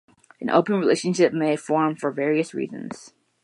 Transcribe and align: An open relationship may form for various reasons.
An 0.39 0.49
open 0.49 0.79
relationship 0.79 1.31
may 1.31 1.55
form 1.55 1.95
for 1.95 2.09
various 2.11 2.55
reasons. 2.55 3.13